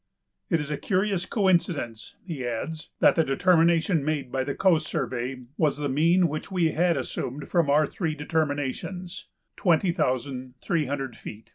[0.49, 5.43] "It is a curious coincidence," he adds, "that the determination made by the Coast Survey
[5.57, 11.15] was the mean which we had assumed from our three determinations" (twenty thousand three hundred
[11.15, 11.49] feet).